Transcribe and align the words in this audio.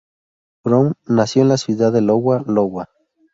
Brown 0.63 0.95
nació 1.05 1.43
en 1.43 1.49
la 1.49 1.57
ciudad 1.57 1.91
de 1.93 2.01
Iowa, 2.03 2.43
Iowa. 2.47 2.89